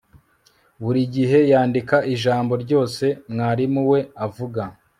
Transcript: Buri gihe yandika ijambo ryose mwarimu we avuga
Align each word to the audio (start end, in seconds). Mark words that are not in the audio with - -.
Buri 0.81 1.01
gihe 1.15 1.39
yandika 1.51 1.97
ijambo 2.13 2.53
ryose 2.63 3.05
mwarimu 3.31 3.81
we 3.91 3.99
avuga 4.25 4.61